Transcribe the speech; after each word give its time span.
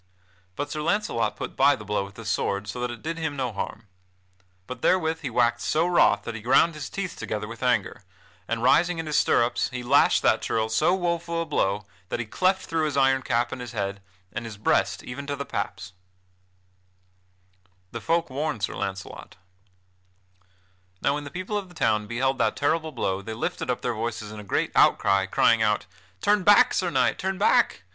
But 0.55 0.71
Sir 0.71 0.81
Launcelot 0.81 1.35
put 1.35 1.55
by 1.55 1.75
the 1.75 1.85
blow 1.85 2.03
with 2.03 2.17
his 2.17 2.27
sword 2.27 2.67
so 2.67 2.81
that 2.81 2.89
it 2.89 3.03
did 3.03 3.19
him 3.19 3.35
no 3.35 3.53
harm. 3.53 3.85
But 4.65 4.81
therewith 4.81 5.21
he 5.21 5.29
waxed 5.29 5.67
so 5.67 5.85
wroth 5.85 6.23
that 6.23 6.33
he 6.33 6.41
ground 6.41 6.73
his 6.73 6.89
teeth 6.89 7.15
together 7.15 7.47
with 7.47 7.61
anger, 7.61 8.01
and, 8.47 8.63
rising 8.63 8.97
in 8.97 9.05
his 9.05 9.19
stirrups, 9.19 9.69
he 9.69 9.83
lashed 9.83 10.23
that 10.23 10.41
churl 10.41 10.69
so 10.69 10.95
woeful 10.95 11.43
a 11.43 11.45
blow 11.45 11.85
that 12.09 12.19
he 12.19 12.25
cleft 12.25 12.65
through 12.65 12.85
his 12.85 12.97
iron 12.97 13.21
cap 13.21 13.51
and 13.51 13.61
his 13.61 13.73
head 13.73 14.01
and 14.33 14.43
his 14.45 14.57
breast 14.57 15.03
even 15.03 15.27
to 15.27 15.35
the 15.35 15.45
paps. 15.45 15.93
[Sidenote: 17.91 17.91
The 17.91 18.01
folk 18.01 18.29
warn 18.31 18.59
Sir 18.59 18.73
Launcelot] 18.73 19.35
Now 21.03 21.13
when 21.13 21.25
the 21.25 21.29
people 21.29 21.59
of 21.59 21.69
the 21.69 21.75
town 21.75 22.07
beheld 22.07 22.39
that 22.39 22.55
terrible 22.55 22.91
blow 22.91 23.21
they 23.21 23.35
lifted 23.35 23.69
up 23.69 23.81
their 23.83 23.93
voices 23.93 24.31
in 24.31 24.39
a 24.39 24.43
great 24.43 24.71
outcry, 24.75 25.27
crying 25.27 25.61
out: 25.61 25.85
"Turn 26.23 26.41
back, 26.43 26.73
Sir 26.73 26.89
Knight! 26.89 27.19
Turn 27.19 27.37
back! 27.37 27.83